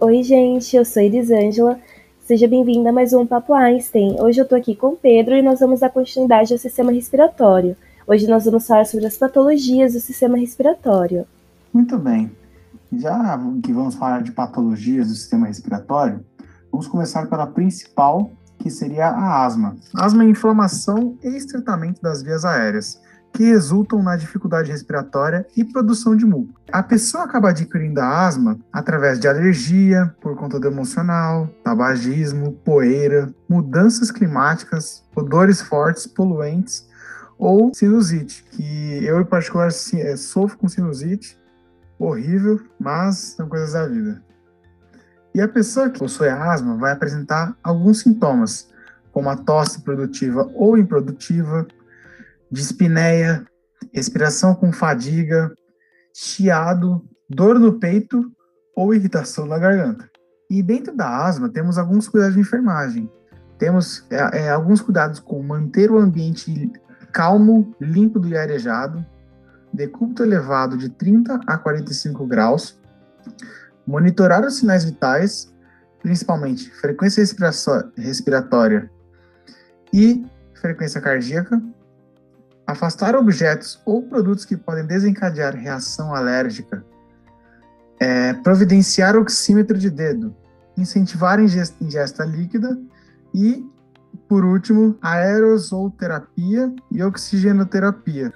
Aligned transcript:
Oi, 0.00 0.22
gente, 0.22 0.76
eu 0.76 0.84
sou 0.84 1.02
Elisângela. 1.02 1.76
Seja 2.20 2.46
bem-vinda 2.46 2.90
a 2.90 2.92
mais 2.92 3.12
um 3.12 3.26
Papo 3.26 3.52
Einstein. 3.52 4.14
Hoje 4.20 4.40
eu 4.40 4.46
tô 4.46 4.54
aqui 4.54 4.76
com 4.76 4.90
o 4.90 4.96
Pedro 4.96 5.34
e 5.34 5.42
nós 5.42 5.58
vamos 5.58 5.80
dar 5.80 5.90
continuidade 5.90 6.52
ao 6.52 6.58
sistema 6.58 6.92
respiratório. 6.92 7.76
Hoje 8.06 8.28
nós 8.28 8.44
vamos 8.44 8.64
falar 8.64 8.86
sobre 8.86 9.06
as 9.06 9.16
patologias 9.16 9.94
do 9.94 9.98
sistema 9.98 10.38
respiratório. 10.38 11.26
Muito 11.74 11.98
bem. 11.98 12.30
Já 12.92 13.40
que 13.60 13.72
vamos 13.72 13.96
falar 13.96 14.22
de 14.22 14.30
patologias 14.30 15.08
do 15.08 15.14
sistema 15.14 15.48
respiratório, 15.48 16.24
vamos 16.70 16.86
começar 16.86 17.26
pela 17.26 17.48
principal, 17.48 18.30
que 18.60 18.70
seria 18.70 19.08
a 19.08 19.44
asma. 19.44 19.76
A 19.96 20.04
asma 20.04 20.22
é 20.22 20.28
inflamação 20.28 21.18
e 21.24 21.36
estreitamento 21.36 22.00
das 22.00 22.22
vias 22.22 22.44
aéreas, 22.44 23.00
que 23.32 23.44
resultam 23.44 24.02
na 24.02 24.16
dificuldade 24.16 24.70
respiratória 24.70 25.46
e 25.56 25.64
produção 25.64 26.16
de 26.16 26.26
muco. 26.26 26.60
A 26.72 26.82
pessoa 26.82 27.24
acaba 27.24 27.50
adquirindo 27.50 28.00
a 28.00 28.26
asma 28.26 28.58
através 28.72 29.20
de 29.20 29.28
alergia, 29.28 30.14
por 30.20 30.36
conta 30.36 30.58
do 30.58 30.66
emocional, 30.66 31.48
tabagismo, 31.62 32.52
poeira, 32.64 33.32
mudanças 33.48 34.10
climáticas, 34.10 35.04
odores 35.14 35.60
fortes, 35.60 36.06
poluentes 36.06 36.88
ou 37.38 37.72
sinusite, 37.72 38.44
que 38.50 39.04
eu 39.04 39.20
em 39.20 39.24
particular 39.24 39.68
é, 39.68 40.16
sofro 40.16 40.58
com 40.58 40.68
sinusite, 40.68 41.38
horrível, 41.98 42.60
mas 42.78 43.34
são 43.36 43.48
coisas 43.48 43.72
da 43.72 43.86
vida. 43.86 44.22
E 45.34 45.40
a 45.40 45.46
pessoa 45.46 45.88
que 45.88 45.98
possui 45.98 46.28
asma 46.28 46.76
vai 46.76 46.90
apresentar 46.90 47.56
alguns 47.62 48.00
sintomas, 48.00 48.68
como 49.12 49.28
a 49.28 49.36
tosse 49.36 49.82
produtiva 49.82 50.50
ou 50.54 50.76
improdutiva, 50.76 51.66
dispneia, 52.50 53.44
respiração 53.92 54.54
com 54.54 54.72
fadiga, 54.72 55.52
chiado, 56.14 57.04
dor 57.28 57.58
no 57.58 57.78
peito 57.78 58.30
ou 58.74 58.94
irritação 58.94 59.46
na 59.46 59.58
garganta. 59.58 60.08
E 60.50 60.62
dentro 60.62 60.96
da 60.96 61.26
asma 61.26 61.48
temos 61.48 61.78
alguns 61.78 62.08
cuidados 62.08 62.34
de 62.34 62.40
enfermagem. 62.40 63.10
Temos 63.58 64.06
é, 64.10 64.44
é, 64.44 64.50
alguns 64.50 64.80
cuidados 64.80 65.20
com 65.20 65.42
manter 65.42 65.90
o 65.90 65.98
ambiente 65.98 66.72
calmo, 67.12 67.74
límpido 67.80 68.28
e 68.28 68.36
arejado, 68.36 69.04
decúbito 69.72 70.22
elevado 70.22 70.76
de 70.76 70.88
30 70.88 71.40
a 71.46 71.58
45 71.58 72.26
graus, 72.26 72.80
monitorar 73.86 74.44
os 74.44 74.56
sinais 74.56 74.84
vitais, 74.84 75.52
principalmente 76.02 76.70
frequência 76.70 77.24
respiratória 77.96 78.90
e 79.92 80.24
frequência 80.54 81.00
cardíaca, 81.00 81.60
afastar 82.68 83.16
objetos 83.16 83.80
ou 83.86 84.02
produtos 84.02 84.44
que 84.44 84.54
podem 84.54 84.84
desencadear 84.84 85.56
reação 85.56 86.14
alérgica, 86.14 86.84
é, 87.98 88.34
providenciar 88.34 89.16
oxímetro 89.16 89.78
de 89.78 89.88
dedo, 89.88 90.36
incentivar 90.76 91.40
ingesta, 91.40 91.82
ingesta 91.82 92.26
líquida 92.26 92.78
e, 93.34 93.66
por 94.28 94.44
último, 94.44 94.98
aerosolterapia 95.00 96.70
e 96.92 97.02
oxigenoterapia. 97.02 98.34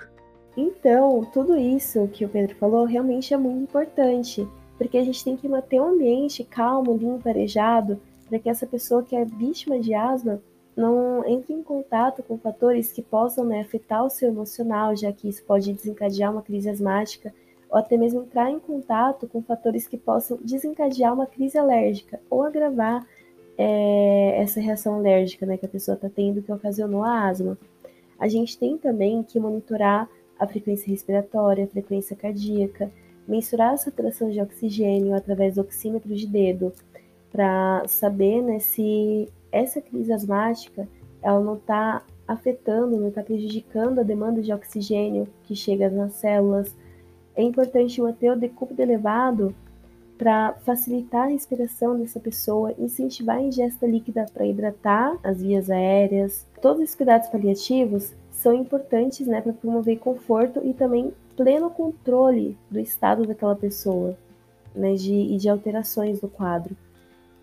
Então, 0.57 1.29
tudo 1.31 1.55
isso 1.55 2.09
que 2.09 2.25
o 2.25 2.29
Pedro 2.29 2.57
falou 2.57 2.87
realmente 2.87 3.35
é 3.35 3.37
muito 3.37 3.65
importante, 3.65 4.49
porque 4.79 4.97
a 4.97 5.05
gente 5.05 5.23
tem 5.23 5.37
que 5.37 5.47
manter 5.47 5.79
o 5.79 5.91
ambiente 5.91 6.43
calmo, 6.43 6.97
limpo, 6.97 7.29
arejado, 7.29 8.01
para 8.31 8.39
que 8.39 8.49
essa 8.49 8.67
pessoa 8.67 9.03
que 9.03 9.15
é 9.15 9.27
vítima 9.27 9.79
de 9.79 9.93
asma 9.93 10.41
não 10.77 11.27
entre 11.27 11.53
em 11.53 11.63
contato 11.63 12.23
com 12.23 12.39
fatores 12.39 12.91
que 12.93 13.03
possam 13.03 13.45
né, 13.45 13.61
afetar 13.61 14.05
o 14.05 14.11
seu 14.11 14.29
emocional, 14.29 14.97
já 14.97 15.13
que 15.13 15.29
isso 15.29 15.45
pode 15.45 15.73
desencadear 15.73 16.33
uma 16.33 16.43
crise 16.43 16.69
asmática, 16.69 17.33
ou 17.71 17.79
até 17.79 17.97
mesmo 17.97 18.23
entrar 18.23 18.51
em 18.51 18.59
contato 18.59 19.27
com 19.27 19.43
fatores 19.43 19.87
que 19.87 19.97
possam 19.97 20.39
desencadear 20.43 21.13
uma 21.13 21.27
crise 21.27 21.59
alérgica 21.59 22.21
ou 22.29 22.43
agravar 22.43 23.07
é, 23.57 24.43
essa 24.43 24.61
reação 24.61 24.97
alérgica 24.97 25.47
né, 25.47 25.57
que 25.57 25.67
a 25.67 25.69
pessoa 25.69 25.95
está 25.95 26.09
tendo 26.09 26.43
que 26.43 26.53
ocasionou 26.53 27.03
a 27.03 27.27
asma. 27.29 27.57
A 28.19 28.29
gente 28.29 28.59
tem 28.59 28.77
também 28.77 29.23
que 29.23 29.41
monitorar 29.41 30.09
a 30.39 30.47
frequência 30.47 30.91
respiratória, 30.91 31.65
a 31.65 31.69
frequência 31.69 32.17
cardíaca, 32.17 32.91
mensurar 33.27 33.73
a 33.73 33.77
saturação 33.77 34.31
de 34.31 34.41
oxigênio 34.41 35.15
através 35.15 35.55
do 35.55 35.61
oxímetro 35.61 36.15
de 36.15 36.27
dedo, 36.27 36.73
para 37.31 37.83
saber 37.87 38.43
né, 38.43 38.59
se 38.59 39.29
essa 39.53 39.81
crise 39.81 40.13
asmática 40.13 40.89
ela 41.23 41.41
não 41.41 41.55
está 41.55 42.03
afetando, 42.27 42.97
não 42.97 43.09
está 43.09 43.23
prejudicando 43.23 44.01
a 44.01 44.03
demanda 44.03 44.43
de 44.43 44.53
oxigênio 44.53 45.29
que 45.45 45.55
chega 45.55 45.89
nas 45.89 46.15
células. 46.15 46.75
É 47.37 47.43
importante 47.43 48.01
manter 48.01 48.31
o 48.31 48.37
decúbito 48.37 48.83
elevado 48.83 49.55
para 50.19 50.53
facilitar 50.65 51.23
a 51.23 51.31
respiração 51.31 51.99
dessa 51.99 52.21
pessoa, 52.21 52.75
incentivar 52.79 53.39
a 53.39 53.43
ingesta 53.43 53.87
líquida 53.87 54.27
para 54.33 54.47
hidratar 54.47 55.17
as 55.23 55.41
vias 55.41 55.71
aéreas. 55.71 56.47
Todos 56.61 56.83
os 56.83 56.95
cuidados 56.95 57.29
paliativos 57.29 58.15
são 58.31 58.55
importantes 58.55 59.27
né, 59.27 59.41
para 59.41 59.53
promover 59.53 59.99
conforto 59.99 60.61
e 60.65 60.75
também 60.75 61.13
pleno 61.37 61.71
controle 61.71 62.57
do 62.71 62.79
estado 62.79 63.27
daquela 63.27 63.57
pessoa 63.57 64.17
né, 64.75 64.95
de, 64.95 65.13
e 65.13 65.37
de 65.37 65.49
alterações 65.49 66.21
do 66.21 66.29
quadro. 66.29 66.77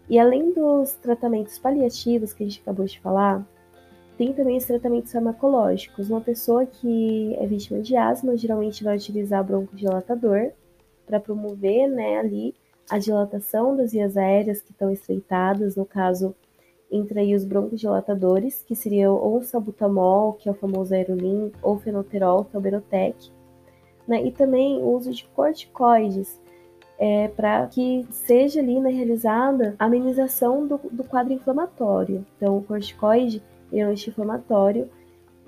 E 0.10 0.18
além 0.18 0.52
dos 0.52 0.94
tratamentos 0.94 1.60
paliativos 1.60 2.34
que 2.34 2.44
a 2.44 2.48
gente 2.48 2.62
acabou 2.62 2.86
de 2.86 3.00
falar, 3.00 3.48
tem 4.18 4.34
também 4.34 4.58
os 4.58 4.66
tratamentos 4.66 5.12
farmacológicos. 5.12 6.10
Uma 6.10 6.20
pessoa 6.20 6.66
que 6.66 7.36
é 7.36 7.46
vítima 7.46 7.80
de 7.80 7.96
asma 7.96 8.36
geralmente 8.36 8.84
vai 8.84 8.98
utilizar 8.98 9.44
broncodilatador 9.44 10.52
para 11.06 11.20
promover 11.20 11.88
né, 11.88 12.18
ali 12.18 12.56
a 12.90 12.98
dilatação 12.98 13.78
das 13.78 13.92
vias 13.92 14.18
aéreas 14.18 14.62
que 14.62 14.72
estão 14.72 14.92
estreitadas, 14.92 15.76
no 15.76 15.86
caso, 15.86 16.36
entre 16.92 17.20
aí 17.20 17.36
os 17.36 17.46
broncodilatadores, 17.46 18.64
que 18.64 18.76
seriam 18.76 19.16
ou 19.16 19.44
salbutamol, 19.44 20.34
que 20.34 20.50
é 20.50 20.52
o 20.52 20.56
famoso 20.56 20.94
aerolim, 20.94 21.52
ou 21.62 21.78
fenoterol, 21.78 22.46
que 22.46 22.56
é 22.56 22.60
o 22.60 22.62
Berotec, 22.62 23.32
né, 24.08 24.24
e 24.26 24.32
também 24.32 24.82
o 24.82 24.90
uso 24.98 25.14
de 25.14 25.24
corticoides, 25.36 26.42
é, 27.00 27.30
para 27.30 27.66
que 27.68 28.06
seja 28.12 28.60
ali 28.60 28.80
né, 28.80 28.90
realizada 28.90 29.74
a 29.80 29.86
amenização 29.86 30.68
do, 30.68 30.80
do 30.92 31.04
quadro 31.04 31.32
inflamatório. 31.32 32.26
Então, 32.36 32.58
o 32.58 32.62
corticoide 32.62 33.42
é 33.72 33.88
um 33.88 33.92
anti-inflamatório. 33.92 34.90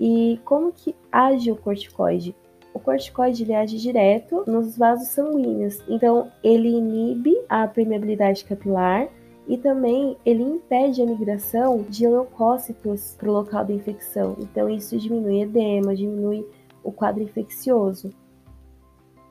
E 0.00 0.40
como 0.44 0.72
que 0.72 0.96
age 1.12 1.52
o 1.52 1.56
corticoide? 1.56 2.34
O 2.74 2.80
corticoide 2.80 3.42
ele 3.42 3.54
age 3.54 3.76
direto 3.76 4.44
nos 4.46 4.78
vasos 4.78 5.08
sanguíneos, 5.08 5.78
então 5.86 6.32
ele 6.42 6.70
inibe 6.70 7.38
a 7.46 7.68
permeabilidade 7.68 8.46
capilar 8.46 9.08
e 9.46 9.58
também 9.58 10.16
ele 10.24 10.42
impede 10.42 11.02
a 11.02 11.06
migração 11.06 11.84
de 11.88 12.08
leucócitos 12.08 13.14
para 13.18 13.28
o 13.28 13.32
local 13.32 13.64
da 13.64 13.74
infecção. 13.74 14.36
Então 14.40 14.70
isso 14.70 14.96
diminui 14.98 15.42
edema, 15.42 15.94
diminui 15.94 16.46
o 16.82 16.90
quadro 16.90 17.22
infeccioso. 17.22 18.10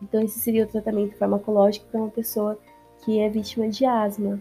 Então, 0.01 0.21
esse 0.21 0.39
seria 0.39 0.65
o 0.65 0.67
tratamento 0.67 1.17
farmacológico 1.17 1.87
para 1.91 2.01
uma 2.01 2.09
pessoa 2.09 2.57
que 3.03 3.19
é 3.19 3.29
vítima 3.29 3.69
de 3.69 3.85
asma. 3.85 4.39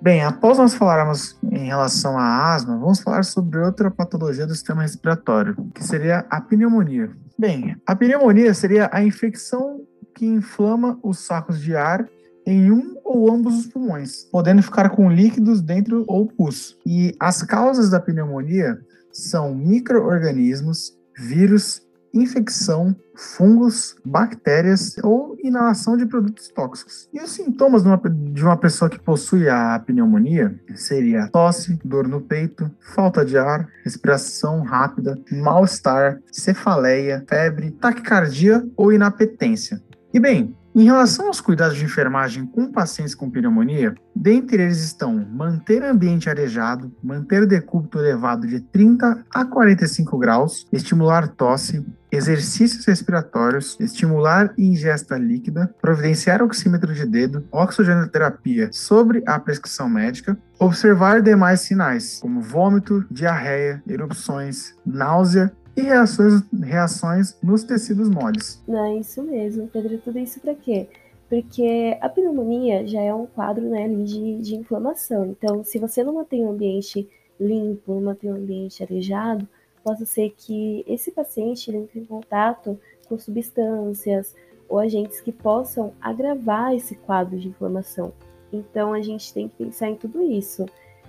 Bem, 0.00 0.22
após 0.22 0.58
nós 0.58 0.74
falarmos 0.74 1.38
em 1.50 1.66
relação 1.66 2.18
à 2.18 2.54
asma, 2.54 2.76
vamos 2.76 3.00
falar 3.00 3.24
sobre 3.24 3.58
outra 3.58 3.90
patologia 3.90 4.46
do 4.46 4.54
sistema 4.54 4.82
respiratório, 4.82 5.56
que 5.74 5.82
seria 5.82 6.26
a 6.28 6.40
pneumonia. 6.40 7.10
Bem, 7.38 7.76
a 7.86 7.96
pneumonia 7.96 8.52
seria 8.52 8.90
a 8.92 9.02
infecção 9.02 9.80
que 10.14 10.26
inflama 10.26 10.98
os 11.02 11.20
sacos 11.20 11.60
de 11.60 11.74
ar 11.74 12.06
em 12.46 12.70
um 12.70 12.96
ou 13.02 13.32
ambos 13.32 13.58
os 13.58 13.66
pulmões, 13.66 14.24
podendo 14.24 14.62
ficar 14.62 14.90
com 14.90 15.10
líquidos 15.10 15.62
dentro 15.62 16.04
ou 16.06 16.26
pus. 16.26 16.76
E 16.84 17.16
as 17.18 17.42
causas 17.42 17.90
da 17.90 17.98
pneumonia 17.98 18.78
são 19.10 19.54
microorganismos, 19.54 20.98
vírus 21.16 21.80
infecção, 22.14 22.94
fungos, 23.14 23.96
bactérias 24.04 24.96
ou 25.02 25.36
inalação 25.42 25.96
de 25.96 26.06
produtos 26.06 26.48
tóxicos. 26.48 27.08
E 27.12 27.20
os 27.20 27.30
sintomas 27.30 27.82
de 27.82 27.88
uma, 27.88 28.00
de 28.08 28.44
uma 28.44 28.56
pessoa 28.56 28.88
que 28.88 28.98
possui 28.98 29.48
a 29.48 29.78
pneumonia 29.78 30.58
seria 30.74 31.28
tosse, 31.28 31.78
dor 31.84 32.06
no 32.06 32.20
peito, 32.20 32.70
falta 32.80 33.24
de 33.24 33.36
ar, 33.36 33.68
respiração 33.84 34.62
rápida, 34.62 35.18
mal-estar, 35.30 36.20
cefaleia, 36.30 37.24
febre, 37.28 37.72
taquicardia 37.72 38.66
ou 38.76 38.92
inapetência. 38.92 39.82
E 40.12 40.20
bem, 40.20 40.54
em 40.74 40.84
relação 40.84 41.28
aos 41.28 41.40
cuidados 41.40 41.76
de 41.76 41.84
enfermagem 41.84 42.46
com 42.46 42.72
pacientes 42.72 43.14
com 43.14 43.30
pneumonia, 43.30 43.94
dentre 44.14 44.60
eles 44.60 44.82
estão 44.82 45.14
manter 45.14 45.84
ambiente 45.84 46.28
arejado, 46.28 46.92
manter 47.00 47.46
decúbito 47.46 48.00
elevado 48.00 48.46
de 48.46 48.58
30 48.58 49.24
a 49.32 49.44
45 49.44 50.18
graus, 50.18 50.66
estimular 50.72 51.28
tosse, 51.28 51.86
exercícios 52.10 52.84
respiratórios, 52.86 53.76
estimular 53.78 54.52
ingesta 54.58 55.16
líquida, 55.16 55.72
providenciar 55.80 56.42
oxímetro 56.42 56.92
de 56.92 57.06
dedo, 57.06 57.46
oxigenoterapia 57.52 58.68
sobre 58.72 59.22
a 59.26 59.38
prescrição 59.38 59.88
médica, 59.88 60.36
observar 60.58 61.22
demais 61.22 61.60
sinais, 61.60 62.18
como 62.20 62.40
vômito, 62.40 63.04
diarreia, 63.10 63.80
erupções, 63.86 64.74
náusea 64.84 65.52
e 65.76 65.82
reações, 65.82 66.42
reações 66.62 67.36
nos 67.42 67.64
tecidos 67.64 68.08
moles. 68.08 68.62
Não, 68.66 68.84
é 68.84 68.98
isso 68.98 69.22
mesmo, 69.22 69.68
Pedro. 69.68 69.98
Tudo 69.98 70.18
isso 70.18 70.40
para 70.40 70.54
quê? 70.54 70.88
porque 71.28 71.98
a 72.00 72.08
pneumonia 72.08 72.86
já 72.86 73.00
é 73.00 73.12
um 73.14 73.26
quadro 73.26 73.68
né, 73.68 73.88
de, 73.88 74.38
de 74.38 74.54
inflamação. 74.56 75.26
Então, 75.26 75.64
se 75.64 75.78
você 75.78 76.04
não 76.04 76.14
mantém 76.14 76.44
o 76.44 76.50
ambiente 76.50 77.08
limpo, 77.40 77.94
não 77.94 78.02
mantém 78.02 78.30
o 78.30 78.36
ambiente 78.36 78.82
arejado, 78.82 79.48
possa 79.82 80.04
ser 80.04 80.32
que 80.36 80.84
esse 80.86 81.10
paciente 81.10 81.74
entre 81.74 82.00
em 82.00 82.04
contato 82.04 82.78
com 83.08 83.18
substâncias 83.18 84.34
ou 84.68 84.78
agentes 84.78 85.20
que 85.20 85.32
possam 85.32 85.92
agravar 86.00 86.74
esse 86.74 86.94
quadro 86.94 87.38
de 87.38 87.48
inflamação. 87.48 88.12
Então, 88.52 88.92
a 88.92 89.02
gente 89.02 89.34
tem 89.34 89.48
que 89.48 89.56
pensar 89.56 89.88
em 89.88 89.96
tudo 89.96 90.22
isso, 90.22 90.64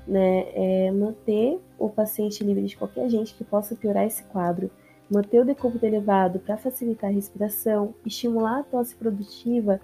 né? 0.07 0.45
É 0.53 0.91
manter 0.91 1.59
o 1.77 1.89
paciente 1.89 2.43
livre 2.43 2.65
de 2.65 2.77
qualquer 2.77 3.05
agente 3.05 3.33
que 3.33 3.43
possa 3.43 3.75
piorar 3.75 4.05
esse 4.05 4.23
quadro, 4.23 4.69
manter 5.09 5.39
o 5.39 5.45
decúbito 5.45 5.85
elevado 5.85 6.39
para 6.39 6.57
facilitar 6.57 7.09
a 7.09 7.13
respiração, 7.13 7.93
estimular 8.05 8.59
a 8.59 8.63
tosse 8.63 8.95
produtiva 8.95 9.79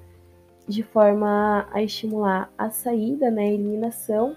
de 0.68 0.83
forma 0.83 1.68
a 1.71 1.81
estimular 1.81 2.51
a 2.57 2.69
saída, 2.69 3.29
né, 3.29 3.44
a 3.44 3.53
eliminação 3.53 4.35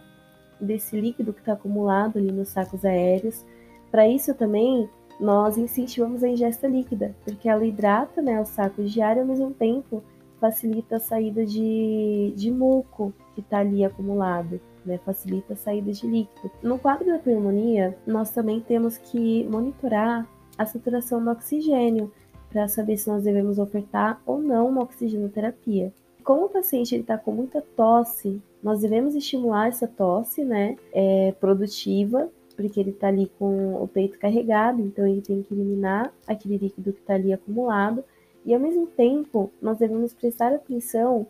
desse 0.61 0.99
líquido 0.99 1.33
que 1.33 1.41
está 1.41 1.53
acumulado 1.53 2.19
ali 2.19 2.33
nos 2.33 2.49
sacos 2.49 2.85
aéreos. 2.85 3.45
Para 3.91 4.09
isso 4.09 4.35
também 4.35 4.89
nós 5.21 5.57
incentivamos 5.57 6.25
a 6.25 6.29
ingesta 6.29 6.67
líquida, 6.67 7.15
porque 7.25 7.49
ela 7.49 7.65
hidrata 7.65 8.21
né, 8.21 8.41
os 8.41 8.49
sacos 8.49 8.93
de 8.93 9.01
ar 9.01 9.17
e 9.17 9.21
ao 9.21 9.27
mesmo 9.27 9.53
tempo 9.53 10.03
facilita 10.41 10.97
a 10.97 11.01
saída 11.01 11.47
de, 11.47 12.33
de 12.37 12.51
muco 12.51 13.15
que 13.35 13.41
está 13.41 13.59
ali 13.59 13.85
acumulado. 13.85 14.61
Né, 14.85 14.99
facilita 14.99 15.55
a 15.55 15.57
saída 15.57 15.93
de 15.93 16.07
líquido. 16.07 16.51
No 16.63 16.79
quadro 16.79 17.07
da 17.07 17.19
pneumonia, 17.19 17.97
nós 18.07 18.31
também 18.31 18.61
temos 18.61 18.99
que 18.99 19.45
monitorar 19.45 20.29
a 20.59 20.67
saturação 20.67 21.25
do 21.25 21.31
oxigênio 21.31 22.13
para 22.51 22.69
saber 22.69 22.99
se 22.99 23.09
nós 23.09 23.25
devemos 23.25 23.59
ofertar 23.59 24.21
ou 24.27 24.39
não 24.39 24.69
uma 24.69 24.83
oxigenoterapia 24.83 25.91
como 26.25 26.47
o 26.47 26.49
paciente 26.49 26.97
está 26.97 27.19
com 27.19 27.31
muita 27.31 27.61
tosse, 27.77 28.41
nós 28.63 28.81
devemos 28.81 29.15
estimular 29.15 29.69
essa 29.69 29.87
tosse, 29.87 30.43
né, 30.43 30.77
é, 30.91 31.33
produtiva, 31.39 32.31
porque 32.57 32.81
ele 32.81 32.91
está 32.91 33.09
ali 33.09 33.31
com 33.39 33.75
o 33.75 33.87
peito 33.87 34.19
carregado, 34.19 34.81
então 34.81 35.07
ele 35.07 35.21
tem 35.21 35.43
que 35.43 35.53
eliminar 35.53 36.13
aquele 36.27 36.57
líquido 36.57 36.93
que 36.93 37.01
está 37.01 37.15
ali 37.15 37.33
acumulado. 37.33 38.03
E 38.45 38.55
ao 38.55 38.61
mesmo 38.61 38.87
tempo, 38.87 39.53
nós 39.61 39.79
devemos 39.79 40.15
prestar 40.15 40.53
atenção 40.53 41.27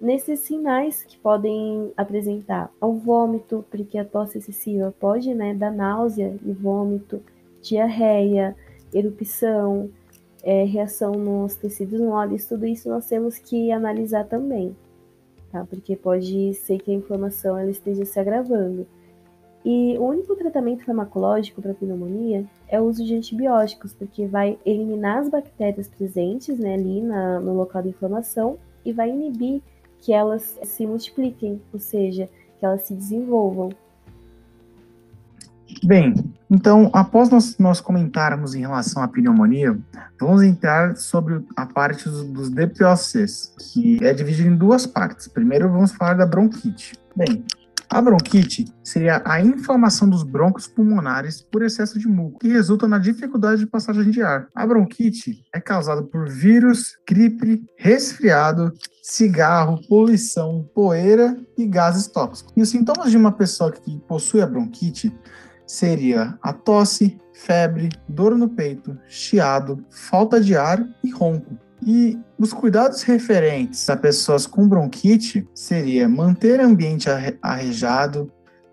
nesses 0.00 0.40
sinais 0.40 1.02
que 1.02 1.18
podem 1.18 1.92
apresentar 1.96 2.72
ao 2.80 2.94
vômito, 2.94 3.64
porque 3.70 3.98
a 3.98 4.04
tosse 4.04 4.38
excessiva 4.38 4.94
pode 4.98 5.34
né, 5.34 5.54
dar 5.54 5.70
náusea 5.70 6.34
e 6.42 6.52
vômito, 6.52 7.22
diarreia, 7.60 8.56
erupção, 8.92 9.90
é, 10.42 10.64
reação 10.64 11.12
nos 11.12 11.54
tecidos 11.54 12.00
moles, 12.00 12.46
tudo 12.46 12.66
isso 12.66 12.88
nós 12.88 13.06
temos 13.06 13.38
que 13.38 13.70
analisar 13.70 14.24
também, 14.24 14.74
tá? 15.52 15.66
Porque 15.68 15.94
pode 15.94 16.54
ser 16.54 16.78
que 16.78 16.90
a 16.90 16.94
inflamação 16.94 17.58
ela 17.58 17.70
esteja 17.70 18.06
se 18.06 18.18
agravando. 18.18 18.86
E 19.62 19.98
o 19.98 20.04
único 20.04 20.34
tratamento 20.34 20.86
farmacológico 20.86 21.60
para 21.60 21.74
pneumonia 21.74 22.46
é 22.66 22.80
o 22.80 22.84
uso 22.84 23.04
de 23.04 23.14
antibióticos, 23.14 23.92
porque 23.92 24.26
vai 24.26 24.58
eliminar 24.64 25.18
as 25.18 25.28
bactérias 25.28 25.86
presentes 25.86 26.58
né, 26.58 26.72
ali 26.72 27.02
na, 27.02 27.38
no 27.38 27.54
local 27.54 27.82
da 27.82 27.90
inflamação 27.90 28.56
e 28.82 28.90
vai 28.90 29.10
inibir 29.10 29.60
que 30.00 30.12
elas 30.12 30.58
se 30.62 30.86
multipliquem, 30.86 31.60
ou 31.72 31.78
seja, 31.78 32.28
que 32.58 32.64
elas 32.64 32.82
se 32.82 32.94
desenvolvam. 32.94 33.70
Bem, 35.84 36.14
então, 36.50 36.90
após 36.92 37.30
nós, 37.30 37.56
nós 37.58 37.80
comentarmos 37.80 38.54
em 38.54 38.60
relação 38.60 39.02
à 39.02 39.08
pneumonia, 39.08 39.78
vamos 40.20 40.42
entrar 40.42 40.96
sobre 40.96 41.42
a 41.56 41.64
parte 41.64 42.04
dos, 42.04 42.24
dos 42.24 42.50
DPOCs, 42.50 43.54
que 43.72 44.04
é 44.04 44.12
dividido 44.12 44.48
em 44.48 44.56
duas 44.56 44.86
partes. 44.86 45.28
Primeiro, 45.28 45.70
vamos 45.70 45.92
falar 45.92 46.14
da 46.14 46.26
bronquite. 46.26 46.94
Bem, 47.14 47.44
a 47.92 48.00
bronquite 48.00 48.72
seria 48.84 49.20
a 49.24 49.40
inflamação 49.40 50.08
dos 50.08 50.22
brônquios 50.22 50.68
pulmonares 50.68 51.42
por 51.42 51.60
excesso 51.62 51.98
de 51.98 52.06
muco, 52.06 52.38
que 52.38 52.46
resulta 52.46 52.86
na 52.86 52.98
dificuldade 52.98 53.60
de 53.60 53.66
passagem 53.66 54.10
de 54.12 54.22
ar. 54.22 54.46
A 54.54 54.64
bronquite 54.64 55.42
é 55.52 55.60
causada 55.60 56.00
por 56.00 56.28
vírus, 56.28 56.96
gripe, 57.06 57.64
resfriado, 57.76 58.72
cigarro, 59.02 59.80
poluição, 59.88 60.70
poeira 60.72 61.36
e 61.58 61.66
gases 61.66 62.06
tóxicos. 62.06 62.52
E 62.56 62.62
os 62.62 62.68
sintomas 62.68 63.10
de 63.10 63.16
uma 63.16 63.32
pessoa 63.32 63.72
que 63.72 63.98
possui 64.06 64.40
a 64.40 64.46
bronquite 64.46 65.12
seria 65.66 66.38
a 66.40 66.52
tosse, 66.52 67.20
febre, 67.34 67.88
dor 68.08 68.38
no 68.38 68.48
peito, 68.48 68.96
chiado, 69.08 69.84
falta 69.90 70.40
de 70.40 70.56
ar 70.56 70.86
e 71.02 71.10
ronco. 71.10 71.58
E 71.86 72.18
os 72.38 72.52
cuidados 72.52 73.02
referentes 73.02 73.88
a 73.88 73.96
pessoas 73.96 74.46
com 74.46 74.68
bronquite 74.68 75.46
seria 75.54 76.08
manter 76.08 76.60
ambiente 76.60 77.08
arrejado, 77.42 78.30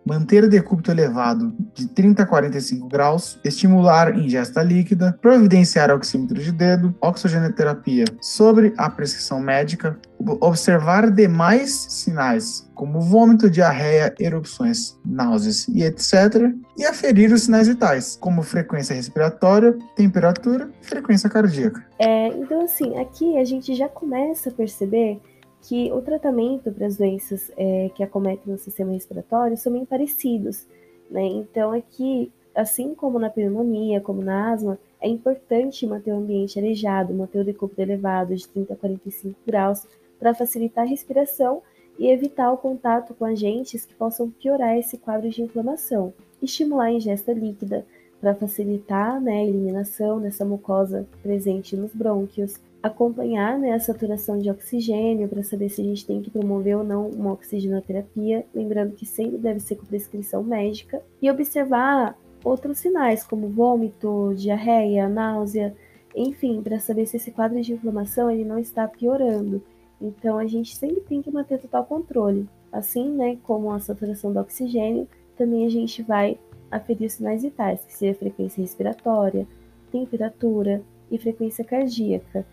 manter 0.07 0.43
o 0.43 0.49
decúbito 0.49 0.89
elevado 0.89 1.53
de 1.73 1.87
30 1.87 2.23
a 2.23 2.25
45 2.25 2.87
graus, 2.87 3.39
estimular 3.43 4.17
ingesta 4.17 4.63
líquida, 4.63 5.17
providenciar 5.21 5.91
oxímetro 5.91 6.41
de 6.41 6.51
dedo, 6.51 6.95
oxigenoterapia 7.01 8.05
sobre 8.21 8.73
a 8.77 8.89
prescrição 8.89 9.39
médica, 9.39 9.99
observar 10.39 11.11
demais 11.11 11.71
sinais 11.89 12.67
como 12.73 13.01
vômito, 13.01 13.49
diarreia, 13.49 14.13
erupções, 14.19 14.95
náuseas 15.03 15.67
e 15.67 15.83
etc. 15.83 16.53
E 16.77 16.85
aferir 16.85 17.33
os 17.33 17.43
sinais 17.43 17.67
vitais, 17.67 18.17
como 18.21 18.43
frequência 18.43 18.95
respiratória, 18.95 19.75
temperatura 19.95 20.69
e 20.81 20.85
frequência 20.85 21.29
cardíaca. 21.29 21.83
É, 21.99 22.27
então, 22.27 22.63
assim, 22.63 22.97
aqui 22.99 23.37
a 23.37 23.43
gente 23.43 23.73
já 23.73 23.89
começa 23.89 24.49
a 24.49 24.53
perceber 24.53 25.19
que 25.67 25.91
o 25.91 26.01
tratamento 26.01 26.71
para 26.71 26.87
as 26.87 26.95
doenças 26.95 27.51
é, 27.57 27.91
que 27.93 28.01
acometem 28.01 28.53
o 28.53 28.57
sistema 28.57 28.93
respiratório 28.93 29.57
são 29.57 29.73
bem 29.73 29.83
parecidos. 29.83 30.65
Né? 31.11 31.25
Então, 31.25 31.73
aqui, 31.73 32.31
assim 32.55 32.95
como 32.95 33.19
na 33.19 33.29
pneumonia, 33.29 33.99
como 33.99 34.21
na 34.21 34.53
asma, 34.53 34.79
é 35.01 35.09
importante 35.09 35.85
manter 35.85 36.13
o 36.13 36.17
ambiente 36.19 36.57
arejado, 36.57 37.13
manter 37.13 37.39
o 37.39 37.43
decúbito 37.43 37.81
elevado 37.81 38.33
de 38.33 38.47
30 38.47 38.73
a 38.73 38.77
45 38.77 39.37
graus 39.45 39.85
para 40.17 40.33
facilitar 40.33 40.85
a 40.85 40.87
respiração 40.87 41.61
e 41.99 42.07
evitar 42.07 42.49
o 42.49 42.57
contato 42.57 43.13
com 43.13 43.25
agentes 43.25 43.83
que 43.83 43.93
possam 43.93 44.29
piorar 44.29 44.77
esse 44.77 44.97
quadro 44.97 45.29
de 45.29 45.41
inflamação. 45.41 46.13
Estimular 46.41 46.85
a 46.85 46.93
ingesta 46.93 47.33
líquida 47.33 47.85
para 48.21 48.33
facilitar 48.33 49.19
né, 49.19 49.39
a 49.39 49.43
eliminação 49.43 50.21
dessa 50.21 50.45
mucosa 50.45 51.05
presente 51.21 51.75
nos 51.75 51.93
brônquios 51.93 52.57
acompanhar 52.87 53.57
né, 53.57 53.73
a 53.73 53.79
saturação 53.79 54.37
de 54.37 54.49
oxigênio 54.49 55.27
para 55.27 55.43
saber 55.43 55.69
se 55.69 55.81
a 55.81 55.83
gente 55.83 56.05
tem 56.05 56.21
que 56.21 56.29
promover 56.31 56.77
ou 56.77 56.83
não 56.83 57.07
uma 57.09 57.33
oxigenoterapia, 57.33 58.45
lembrando 58.53 58.95
que 58.95 59.05
sempre 59.05 59.37
deve 59.37 59.59
ser 59.59 59.75
com 59.75 59.85
prescrição 59.85 60.43
médica, 60.43 61.01
e 61.21 61.29
observar 61.29 62.17
outros 62.43 62.79
sinais 62.79 63.23
como 63.23 63.49
vômito, 63.49 64.33
diarreia, 64.35 65.07
náusea, 65.07 65.75
enfim, 66.15 66.61
para 66.61 66.79
saber 66.79 67.05
se 67.05 67.17
esse 67.17 67.31
quadro 67.31 67.61
de 67.61 67.73
inflamação 67.73 68.29
ele 68.29 68.43
não 68.43 68.57
está 68.57 68.87
piorando. 68.87 69.61
Então 70.01 70.37
a 70.37 70.45
gente 70.45 70.75
sempre 70.75 71.01
tem 71.01 71.21
que 71.21 71.31
manter 71.31 71.59
total 71.59 71.85
controle. 71.85 72.47
Assim, 72.71 73.11
né, 73.11 73.37
como 73.43 73.71
a 73.71 73.79
saturação 73.79 74.33
do 74.33 74.39
oxigênio, 74.39 75.07
também 75.37 75.65
a 75.65 75.69
gente 75.69 76.01
vai 76.01 76.37
aferir 76.69 77.07
os 77.07 77.13
sinais 77.13 77.43
vitais, 77.43 77.83
que 77.85 77.93
seria 77.93 78.15
frequência 78.15 78.61
respiratória, 78.61 79.47
temperatura 79.91 80.81
e 81.09 81.17
frequência 81.17 81.63
cardíaca 81.63 82.45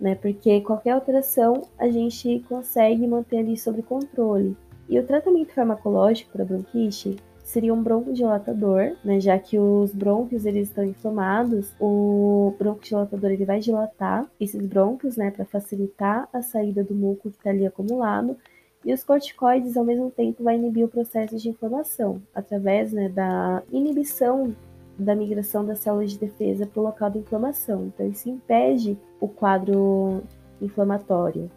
né? 0.00 0.14
Porque 0.14 0.60
qualquer 0.60 0.92
alteração 0.92 1.62
a 1.78 1.88
gente 1.88 2.44
consegue 2.48 3.06
manter 3.06 3.38
ali 3.38 3.56
sob 3.56 3.82
controle. 3.82 4.56
E 4.88 4.98
o 4.98 5.06
tratamento 5.06 5.52
farmacológico 5.52 6.32
para 6.32 6.44
bronquite 6.44 7.16
seria 7.42 7.72
um 7.72 7.82
broncodilatador, 7.82 8.94
né? 9.02 9.20
Já 9.20 9.38
que 9.38 9.58
os 9.58 9.92
brônquios 9.92 10.44
eles 10.44 10.68
estão 10.68 10.84
inflamados, 10.84 11.72
o 11.80 12.54
broncodilatador 12.58 13.30
ele 13.30 13.44
vai 13.44 13.58
dilatar 13.58 14.26
esses 14.38 14.64
brônquios, 14.66 15.16
né, 15.16 15.30
para 15.30 15.46
facilitar 15.46 16.28
a 16.32 16.42
saída 16.42 16.84
do 16.84 16.94
muco 16.94 17.30
que 17.30 17.36
está 17.36 17.50
ali 17.50 17.66
acumulado. 17.66 18.36
E 18.84 18.92
os 18.92 19.02
corticoides, 19.02 19.76
ao 19.76 19.84
mesmo 19.84 20.10
tempo, 20.10 20.44
vai 20.44 20.56
inibir 20.56 20.84
o 20.84 20.88
processo 20.88 21.36
de 21.36 21.48
inflamação, 21.48 22.22
através 22.34 22.92
né, 22.92 23.08
da 23.08 23.62
inibição 23.72 24.54
da 24.98 25.14
migração 25.14 25.64
das 25.64 25.78
células 25.78 26.12
de 26.12 26.18
defesa 26.18 26.66
para 26.66 26.80
o 26.80 26.84
local 26.84 27.10
da 27.10 27.18
inflamação. 27.18 27.86
Então, 27.86 28.06
isso 28.08 28.28
impede 28.28 28.98
o 29.20 29.28
quadro 29.28 30.22
inflamatório. 30.60 31.50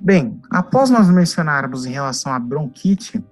Bem, 0.00 0.40
após 0.50 0.90
nós 0.90 1.08
mencionarmos 1.08 1.86
em 1.86 1.92
relação 1.92 2.32
à 2.32 2.38
bronquite, 2.38 3.24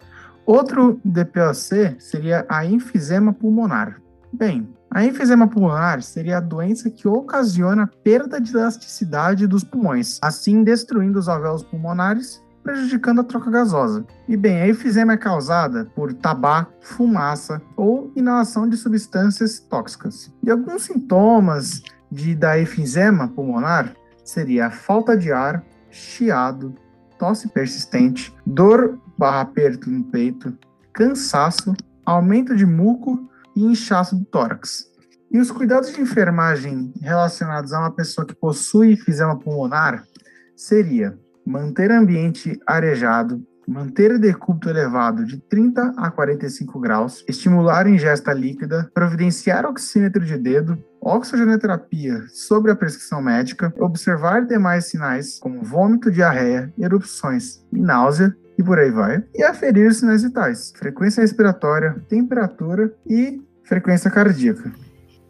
outro 0.44 1.00
DPOC 1.04 1.96
seria 1.98 2.44
a 2.48 2.64
enfisema 2.64 3.32
pulmonar. 3.32 4.00
Bem, 4.32 4.68
a 4.90 5.04
enfisema 5.04 5.48
pulmonar 5.48 6.02
seria 6.02 6.38
a 6.38 6.40
doença 6.40 6.90
que 6.90 7.06
ocasiona 7.06 7.90
perda 8.02 8.40
de 8.40 8.56
elasticidade 8.56 9.46
dos 9.46 9.62
pulmões, 9.62 10.18
assim 10.22 10.62
destruindo 10.62 11.18
os 11.18 11.28
alvéolos 11.28 11.62
pulmonares 11.62 12.42
prejudicando 12.66 13.20
a 13.20 13.24
troca 13.24 13.48
gasosa. 13.48 14.04
E 14.28 14.36
bem, 14.36 14.60
a 14.60 14.66
efizema 14.66 15.12
é 15.12 15.16
causada 15.16 15.84
por 15.94 16.12
tabaco, 16.12 16.72
fumaça 16.80 17.62
ou 17.76 18.12
inalação 18.16 18.68
de 18.68 18.76
substâncias 18.76 19.60
tóxicas. 19.60 20.34
E 20.42 20.50
alguns 20.50 20.82
sintomas 20.82 21.80
de, 22.10 22.34
da 22.34 22.58
efizema 22.58 23.28
pulmonar 23.28 23.94
seria 24.24 24.66
a 24.66 24.70
falta 24.70 25.16
de 25.16 25.30
ar, 25.30 25.64
chiado, 25.90 26.74
tosse 27.16 27.48
persistente, 27.48 28.34
dor 28.44 28.98
barra 29.16 29.42
aperto 29.42 29.88
no 29.88 30.02
peito, 30.02 30.52
cansaço, 30.92 31.72
aumento 32.04 32.56
de 32.56 32.66
muco 32.66 33.30
e 33.54 33.64
inchaço 33.64 34.16
do 34.16 34.24
tórax. 34.24 34.90
E 35.30 35.38
os 35.38 35.52
cuidados 35.52 35.92
de 35.92 36.00
enfermagem 36.00 36.92
relacionados 37.00 37.72
a 37.72 37.78
uma 37.78 37.92
pessoa 37.92 38.26
que 38.26 38.34
possui 38.34 38.92
enfisema 38.92 39.38
pulmonar 39.38 40.04
seria 40.56 41.16
manter 41.46 41.92
ambiente 41.92 42.58
arejado, 42.66 43.40
manter 43.66 44.18
decúbito 44.18 44.68
elevado 44.68 45.24
de 45.24 45.38
30 45.38 45.94
a 45.96 46.10
45 46.10 46.78
graus, 46.80 47.24
estimular 47.28 47.86
ingesta 47.86 48.32
líquida, 48.32 48.90
providenciar 48.92 49.64
oxímetro 49.64 50.24
de 50.24 50.36
dedo, 50.36 50.78
oxigenoterapia 51.00 52.24
sobre 52.28 52.70
a 52.70 52.76
prescrição 52.76 53.22
médica, 53.22 53.72
observar 53.78 54.44
demais 54.44 54.86
sinais 54.86 55.38
como 55.38 55.62
vômito, 55.62 56.10
diarreia, 56.10 56.72
erupções 56.78 57.64
e 57.72 57.80
náusea, 57.80 58.36
e 58.58 58.62
por 58.62 58.78
aí 58.78 58.90
vai, 58.90 59.22
e 59.34 59.42
aferir 59.42 59.92
sinais 59.92 60.22
vitais, 60.22 60.72
frequência 60.76 61.20
respiratória, 61.20 61.96
temperatura 62.08 62.92
e 63.06 63.40
frequência 63.62 64.10
cardíaca. 64.10 64.72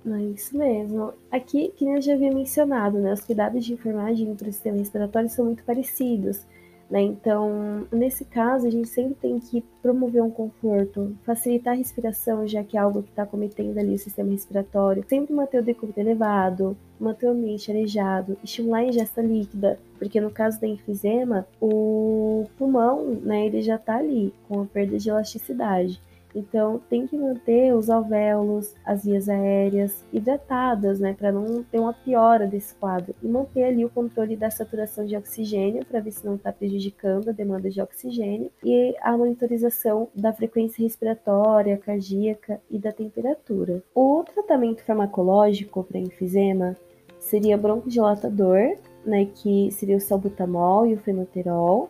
É 0.07 0.23
isso 0.23 0.57
mesmo. 0.57 1.13
Aqui, 1.31 1.73
que 1.77 1.85
eu 1.85 2.01
já 2.01 2.15
havia 2.15 2.33
mencionado, 2.33 2.99
né, 2.99 3.13
os 3.13 3.21
cuidados 3.21 3.65
de 3.65 3.73
enfermagem 3.73 4.35
para 4.37 4.49
o 4.49 4.53
sistema 4.53 4.79
respiratório 4.79 5.29
são 5.29 5.47
muito 5.47 5.65
parecidos. 5.65 6.47
Né? 6.89 7.03
Então, 7.03 7.89
nesse 7.91 8.25
caso, 8.25 8.67
a 8.67 8.71
gente 8.71 8.89
sempre 8.89 9.15
tem 9.15 9.41
que 9.41 9.65
promover 9.83 10.23
um 10.23 10.31
conforto, 10.31 11.17
facilitar 11.25 11.75
a 11.75 11.77
respiração, 11.77 12.47
já 12.47 12.63
que 12.63 12.77
é 12.77 12.81
algo 12.81 13.03
que 13.03 13.11
está 13.11 13.27
cometendo 13.27 13.77
ali 13.77 13.95
o 13.95 13.99
sistema 13.99 14.31
respiratório, 14.31 15.05
sempre 15.09 15.35
manter 15.35 15.61
o 15.61 15.65
decúbito 15.65 15.99
elevado, 15.99 16.77
manter 17.01 17.27
o 17.27 17.31
ambiente 17.31 17.71
arejado, 17.71 18.39
estimular 18.45 18.79
a 18.79 18.85
ingesta 18.85 19.21
líquida, 19.21 19.81
porque 19.99 20.21
no 20.21 20.31
caso 20.31 20.61
da 20.61 20.69
enfisema, 20.69 21.45
o 21.61 22.47
pulmão, 22.57 23.05
né, 23.23 23.47
ele 23.47 23.63
já 23.63 23.75
está 23.75 23.97
ali 23.97 24.33
com 24.49 24.61
a 24.61 24.67
perda 24.67 24.97
de 24.97 25.11
elasticidade. 25.11 26.01
Então, 26.37 26.79
tem 26.91 27.07
que 27.07 27.17
manter 27.17 27.75
os 27.75 27.89
alvéolos, 27.89 28.75
as 28.85 29.05
vias 29.05 29.27
aéreas 29.27 30.05
hidratadas, 30.13 31.01
né, 31.01 31.15
para 31.15 31.33
não 31.33 31.63
ter 31.63 31.81
uma 31.81 31.95
piora 31.95 32.47
desse 32.47 32.75
quadro. 32.75 33.15
E 33.23 33.27
manter 33.27 33.65
ali 33.65 33.85
o 33.87 33.91
controle 33.91 34.37
da 34.37 34.51
saturação 34.51 35.07
de 35.07 35.17
oxigênio, 35.17 35.85
para 35.87 36.01
ver 36.01 36.13
se 36.13 36.27
não 36.27 36.35
está 36.35 36.53
prejudicando 36.53 37.31
a 37.31 37.33
demanda 37.33 37.71
de 37.71 37.81
oxigênio. 37.81 38.51
E 38.63 38.95
a 39.01 39.17
monitorização 39.17 40.09
da 40.15 40.31
frequência 40.31 40.83
respiratória, 40.83 41.79
cardíaca 41.79 42.61
e 42.71 42.79
da 42.79 42.93
temperatura. 42.93 43.83
O 43.95 44.23
tratamento 44.23 44.83
farmacológico 44.83 45.83
para 45.85 45.99
enfisema 45.99 46.77
seria 47.19 47.57
broncodilatador, 47.57 48.77
né, 49.07 49.27
que 49.35 49.71
seria 49.71 49.97
o 49.97 50.01
salbutamol 50.01 50.87
e 50.87 50.95
o 50.95 50.99
fenoterol 50.99 51.89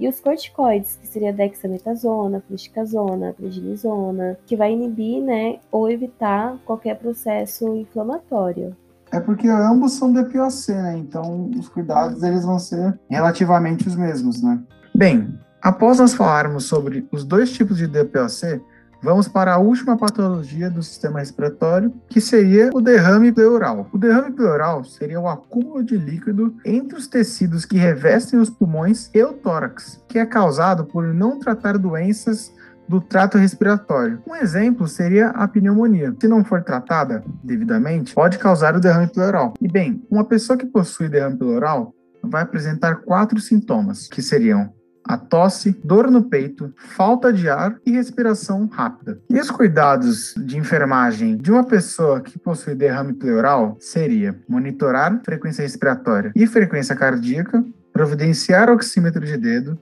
e 0.00 0.08
os 0.08 0.18
corticoides, 0.18 0.96
que 0.96 1.06
seria 1.06 1.32
dexametasona, 1.32 2.42
fluticasona, 2.48 3.34
prednisona, 3.34 4.38
que 4.46 4.56
vai 4.56 4.72
inibir, 4.72 5.22
né, 5.22 5.58
ou 5.70 5.90
evitar 5.90 6.56
qualquer 6.64 6.98
processo 6.98 7.76
inflamatório. 7.76 8.74
É 9.12 9.20
porque 9.20 9.48
ambos 9.48 9.92
são 9.92 10.12
DPOC, 10.12 10.72
né? 10.72 10.96
Então 10.98 11.50
os 11.58 11.68
cuidados 11.68 12.22
eles 12.22 12.44
vão 12.44 12.58
ser 12.58 12.98
relativamente 13.08 13.88
os 13.88 13.96
mesmos, 13.96 14.40
né? 14.40 14.60
Bem, 14.94 15.36
após 15.60 15.98
nós 15.98 16.14
falarmos 16.14 16.64
sobre 16.64 17.06
os 17.10 17.24
dois 17.24 17.52
tipos 17.52 17.76
de 17.76 17.88
DPOC, 17.88 18.62
Vamos 19.02 19.26
para 19.26 19.54
a 19.54 19.58
última 19.58 19.96
patologia 19.96 20.70
do 20.70 20.82
sistema 20.82 21.20
respiratório, 21.20 21.92
que 22.08 22.20
seria 22.20 22.70
o 22.74 22.82
derrame 22.82 23.32
pleural. 23.32 23.88
O 23.92 23.98
derrame 23.98 24.32
pleural 24.32 24.84
seria 24.84 25.18
o 25.18 25.26
acúmulo 25.26 25.82
de 25.82 25.96
líquido 25.96 26.54
entre 26.66 26.98
os 26.98 27.06
tecidos 27.06 27.64
que 27.64 27.78
revestem 27.78 28.38
os 28.38 28.50
pulmões 28.50 29.10
e 29.14 29.22
o 29.22 29.32
tórax, 29.32 30.04
que 30.06 30.18
é 30.18 30.26
causado 30.26 30.84
por 30.84 31.14
não 31.14 31.38
tratar 31.38 31.78
doenças 31.78 32.52
do 32.86 33.00
trato 33.00 33.38
respiratório. 33.38 34.20
Um 34.26 34.34
exemplo 34.34 34.86
seria 34.86 35.28
a 35.28 35.48
pneumonia. 35.48 36.14
Se 36.20 36.28
não 36.28 36.44
for 36.44 36.62
tratada 36.62 37.24
devidamente, 37.42 38.14
pode 38.14 38.36
causar 38.36 38.76
o 38.76 38.80
derrame 38.80 39.06
pleural. 39.06 39.54
E 39.60 39.68
bem, 39.68 40.04
uma 40.10 40.24
pessoa 40.24 40.58
que 40.58 40.66
possui 40.66 41.08
derrame 41.08 41.38
pleural 41.38 41.94
vai 42.22 42.42
apresentar 42.42 42.96
quatro 42.96 43.40
sintomas, 43.40 44.08
que 44.08 44.20
seriam 44.20 44.74
a 45.10 45.18
tosse, 45.18 45.76
dor 45.82 46.08
no 46.08 46.22
peito, 46.22 46.72
falta 46.76 47.32
de 47.32 47.48
ar 47.48 47.76
e 47.84 47.90
respiração 47.90 48.66
rápida. 48.66 49.20
E 49.28 49.40
os 49.40 49.50
cuidados 49.50 50.34
de 50.36 50.56
enfermagem 50.56 51.36
de 51.36 51.50
uma 51.50 51.64
pessoa 51.64 52.20
que 52.20 52.38
possui 52.38 52.76
derrame 52.76 53.12
pleural 53.14 53.76
seria 53.80 54.38
monitorar 54.48 55.20
frequência 55.24 55.62
respiratória 55.62 56.30
e 56.36 56.46
frequência 56.46 56.94
cardíaca, 56.94 57.64
providenciar 57.92 58.70
oxímetro 58.70 59.26
de 59.26 59.36
dedo, 59.36 59.76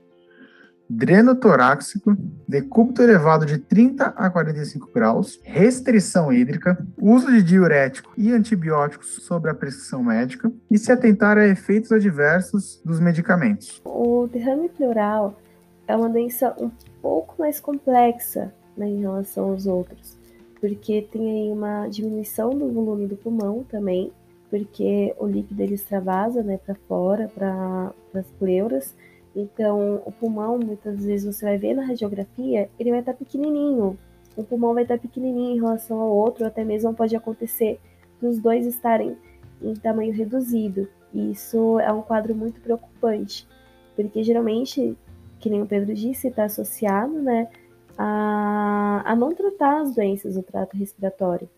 dreno 0.89 1.35
torácico, 1.35 2.17
decúbito 2.47 3.03
elevado 3.03 3.45
de 3.45 3.59
30 3.59 4.07
a 4.17 4.31
45 4.31 4.91
graus, 4.93 5.39
restrição 5.45 6.33
hídrica, 6.33 6.79
uso 6.97 7.31
de 7.31 7.43
diurético 7.43 8.11
e 8.17 8.33
antibióticos 8.33 9.17
sobre 9.23 9.51
a 9.51 9.55
prescrição 9.55 10.03
médica 10.03 10.51
e 10.71 10.79
se 10.79 10.91
atentar 10.91 11.37
a 11.37 11.47
efeitos 11.47 11.93
adversos 11.93 12.81
dos 12.85 13.01
medicamentos. 13.01 13.83
O 13.85 14.27
derrame 14.33 14.69
pleural 14.71 15.39
é 15.87 15.95
uma 15.95 16.09
doença 16.09 16.55
um 16.59 16.71
pouco 17.03 17.35
mais 17.39 17.61
complexa 17.61 18.53
né, 18.77 18.89
em 18.89 19.01
relação 19.01 19.51
aos 19.51 19.67
outros, 19.67 20.17
porque 20.61 21.03
tem 21.03 21.31
aí 21.31 21.53
uma 21.53 21.87
diminuição 21.89 22.51
do 22.51 22.71
volume 22.73 23.07
do 23.07 23.17
pulmão 23.17 23.65
também, 23.69 24.11
porque 24.49 25.15
o 25.19 25.27
líquido 25.27 25.63
ele 25.63 25.75
extravasa 25.75 26.43
né, 26.43 26.59
para 26.65 26.75
fora, 26.87 27.31
para 27.35 27.93
as 28.15 28.31
pleuras, 28.39 28.95
então, 29.41 30.03
o 30.05 30.11
pulmão, 30.11 30.59
muitas 30.59 31.05
vezes 31.05 31.37
você 31.37 31.45
vai 31.45 31.57
ver 31.57 31.73
na 31.73 31.85
radiografia, 31.85 32.69
ele 32.77 32.91
vai 32.91 32.99
estar 32.99 33.15
pequenininho. 33.15 33.97
O 34.37 34.43
pulmão 34.43 34.75
vai 34.75 34.83
estar 34.83 34.99
pequenininho 34.99 35.57
em 35.57 35.61
relação 35.61 36.01
ao 36.01 36.11
outro, 36.11 36.45
até 36.45 36.65
mesmo 36.65 36.93
pode 36.93 37.15
acontecer 37.15 37.79
dos 38.21 38.41
dois 38.41 38.67
estarem 38.67 39.17
em 39.63 39.75
tamanho 39.75 40.13
reduzido. 40.13 40.89
E 41.15 41.31
isso 41.31 41.79
é 41.79 41.93
um 41.93 42.03
quadro 42.03 42.35
muito 42.35 42.61
preocupante, 42.61 43.47
porque 43.95 44.25
geralmente, 44.25 44.97
que 45.39 45.49
nem 45.49 45.63
o 45.63 45.67
Pedro 45.67 45.95
disse, 45.95 46.27
está 46.27 46.45
associado 46.45 47.23
né, 47.23 47.49
a, 47.97 49.03
a 49.05 49.15
não 49.15 49.33
tratar 49.33 49.83
as 49.83 49.95
doenças 49.95 50.35
do 50.35 50.43
trato 50.43 50.77
respiratório. 50.77 51.49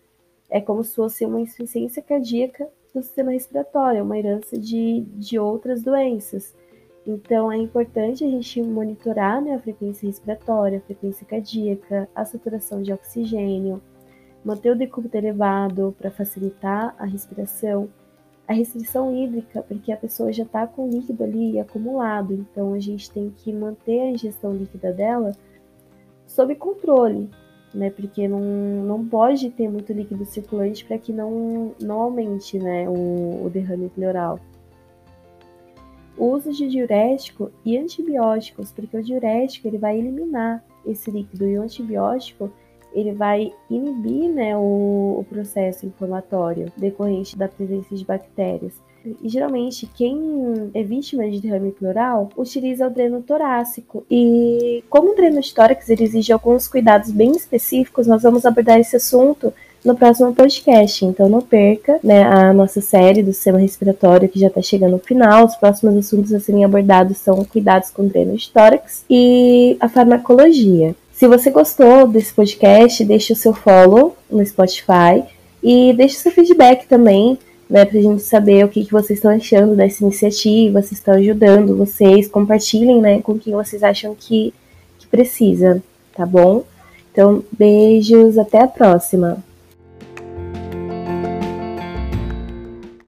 É 0.51 0.61
como 0.61 0.83
se 0.83 0.95
fosse 0.95 1.25
uma 1.25 1.41
insuficiência 1.41 2.03
cardíaca 2.03 2.69
do 2.93 3.01
sistema 3.01 3.31
respiratório, 3.31 4.03
uma 4.03 4.19
herança 4.19 4.55
de, 4.55 5.01
de 5.15 5.39
outras 5.39 5.81
doenças. 5.81 6.53
Então, 7.05 7.51
é 7.51 7.57
importante 7.57 8.23
a 8.23 8.29
gente 8.29 8.61
monitorar 8.61 9.41
né, 9.41 9.55
a 9.55 9.59
frequência 9.59 10.05
respiratória, 10.05 10.77
a 10.77 10.81
frequência 10.81 11.25
cardíaca, 11.25 12.07
a 12.13 12.23
saturação 12.23 12.81
de 12.81 12.93
oxigênio, 12.93 13.81
manter 14.45 14.71
o 14.71 14.75
decúbito 14.75 15.17
elevado 15.17 15.95
para 15.97 16.11
facilitar 16.11 16.95
a 16.99 17.05
respiração, 17.05 17.89
a 18.47 18.53
restrição 18.53 19.15
hídrica, 19.15 19.63
porque 19.63 19.91
a 19.91 19.97
pessoa 19.97 20.31
já 20.31 20.43
está 20.43 20.67
com 20.67 20.89
líquido 20.89 21.23
ali 21.23 21.59
acumulado, 21.59 22.33
então 22.33 22.73
a 22.73 22.79
gente 22.79 23.09
tem 23.09 23.31
que 23.31 23.51
manter 23.51 24.01
a 24.01 24.11
ingestão 24.11 24.53
líquida 24.53 24.91
dela 24.91 25.31
sob 26.27 26.53
controle, 26.55 27.29
né? 27.73 27.89
Porque 27.89 28.27
não, 28.27 28.41
não 28.41 29.05
pode 29.05 29.49
ter 29.49 29.69
muito 29.69 29.91
líquido 29.91 30.25
circulante 30.25 30.85
para 30.85 30.97
que 30.97 31.11
não, 31.11 31.73
não 31.81 32.01
aumente 32.01 32.59
né, 32.59 32.87
o, 32.87 33.45
o 33.45 33.49
derrame 33.49 33.89
pleural 33.89 34.39
uso 36.23 36.51
de 36.51 36.67
diurético 36.67 37.51
e 37.65 37.77
antibióticos, 37.77 38.71
porque 38.71 38.97
o 38.97 39.03
diurético 39.03 39.67
ele 39.67 39.77
vai 39.77 39.97
eliminar 39.97 40.63
esse 40.85 41.09
líquido 41.09 41.47
e 41.47 41.57
o 41.57 41.61
antibiótico 41.61 42.51
ele 42.93 43.13
vai 43.13 43.53
inibir 43.69 44.29
né, 44.29 44.55
o, 44.55 45.17
o 45.19 45.25
processo 45.29 45.85
inflamatório 45.85 46.71
decorrente 46.75 47.37
da 47.37 47.47
presença 47.47 47.95
de 47.95 48.05
bactérias. 48.05 48.73
E 49.21 49.29
geralmente 49.29 49.87
quem 49.87 50.69
é 50.73 50.83
vítima 50.83 51.27
de 51.29 51.41
derrame 51.41 51.71
pleural 51.71 52.29
utiliza 52.37 52.85
o 52.85 52.89
dreno 52.89 53.21
torácico. 53.23 54.05
E 54.09 54.83
como 54.89 55.11
o 55.11 55.15
dreno 55.15 55.41
tórax 55.55 55.89
exige 55.89 56.31
alguns 56.31 56.67
cuidados 56.67 57.09
bem 57.11 57.31
específicos, 57.31 58.05
nós 58.05 58.21
vamos 58.21 58.45
abordar 58.45 58.79
esse 58.79 58.95
assunto 58.95 59.51
no 59.83 59.95
próximo 59.95 60.33
podcast. 60.33 61.05
Então 61.05 61.27
não 61.27 61.41
perca 61.41 61.99
né, 62.03 62.23
a 62.23 62.53
nossa 62.53 62.81
série 62.81 63.23
do 63.23 63.33
sistema 63.33 63.59
respiratório 63.59 64.29
que 64.29 64.39
já 64.39 64.47
está 64.47 64.61
chegando 64.61 64.93
ao 64.93 64.99
final. 64.99 65.45
Os 65.45 65.55
próximos 65.55 65.95
assuntos 65.97 66.33
a 66.33 66.39
serem 66.39 66.63
abordados 66.63 67.17
são 67.17 67.43
cuidados 67.43 67.89
com 67.89 68.07
dreno 68.07 68.35
de 68.35 68.49
tórax 68.49 69.03
e 69.09 69.77
a 69.79 69.89
farmacologia. 69.89 70.95
Se 71.13 71.27
você 71.27 71.51
gostou 71.51 72.07
desse 72.07 72.33
podcast, 72.33 73.03
deixe 73.05 73.33
o 73.33 73.35
seu 73.35 73.53
follow 73.53 74.15
no 74.29 74.45
Spotify 74.45 75.23
e 75.61 75.93
deixe 75.93 76.15
seu 76.15 76.31
feedback 76.31 76.87
também, 76.87 77.37
né, 77.69 77.83
a 77.83 77.85
gente 77.85 78.23
saber 78.23 78.65
o 78.65 78.67
que, 78.67 78.83
que 78.83 78.91
vocês 78.91 79.19
estão 79.19 79.31
achando 79.31 79.75
dessa 79.75 80.03
iniciativa, 80.03 80.81
se 80.81 80.95
estão 80.95 81.13
ajudando 81.13 81.77
vocês, 81.77 82.27
compartilhem, 82.27 82.99
né, 82.99 83.21
com 83.21 83.37
quem 83.37 83.53
vocês 83.53 83.83
acham 83.83 84.15
que, 84.19 84.51
que 84.97 85.05
precisa, 85.05 85.81
tá 86.15 86.25
bom? 86.25 86.63
Então, 87.11 87.43
beijos, 87.51 88.37
até 88.37 88.59
a 88.63 88.67
próxima! 88.67 89.43